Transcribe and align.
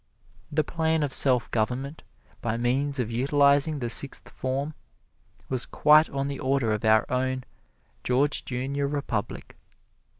The 0.51 0.63
plan 0.63 1.03
of 1.03 1.13
self 1.13 1.51
government 1.51 2.01
by 2.41 2.57
means 2.57 2.97
of 2.97 3.11
utilizing 3.11 3.77
the 3.77 3.89
Sixth 3.91 4.29
Form 4.29 4.73
was 5.47 5.67
quite 5.67 6.09
on 6.09 6.27
the 6.27 6.39
order 6.39 6.71
of 6.73 6.83
our 6.83 7.05
own 7.11 7.43
"George 8.03 8.43
Junior 8.43 8.87
Republic." 8.87 9.57